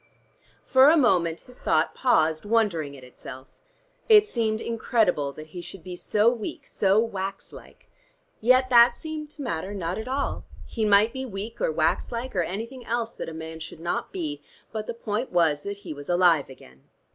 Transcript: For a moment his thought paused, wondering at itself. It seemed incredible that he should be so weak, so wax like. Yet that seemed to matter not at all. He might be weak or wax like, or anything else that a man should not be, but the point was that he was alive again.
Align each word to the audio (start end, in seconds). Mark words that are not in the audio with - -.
For 0.65 0.89
a 0.89 0.97
moment 0.97 1.41
his 1.41 1.59
thought 1.59 1.93
paused, 1.93 2.43
wondering 2.43 2.97
at 2.97 3.03
itself. 3.03 3.51
It 4.09 4.27
seemed 4.27 4.59
incredible 4.59 5.31
that 5.33 5.49
he 5.53 5.61
should 5.61 5.83
be 5.83 5.95
so 5.95 6.27
weak, 6.27 6.65
so 6.65 6.97
wax 6.99 7.53
like. 7.53 7.87
Yet 8.39 8.71
that 8.71 8.95
seemed 8.95 9.29
to 9.29 9.43
matter 9.43 9.75
not 9.75 9.99
at 9.99 10.07
all. 10.07 10.43
He 10.65 10.85
might 10.85 11.13
be 11.13 11.23
weak 11.23 11.61
or 11.61 11.71
wax 11.71 12.11
like, 12.11 12.35
or 12.35 12.41
anything 12.41 12.83
else 12.83 13.13
that 13.13 13.29
a 13.29 13.31
man 13.33 13.59
should 13.59 13.79
not 13.79 14.11
be, 14.11 14.41
but 14.71 14.87
the 14.87 14.95
point 14.95 15.31
was 15.31 15.61
that 15.61 15.77
he 15.85 15.93
was 15.93 16.09
alive 16.09 16.49
again. 16.49 16.85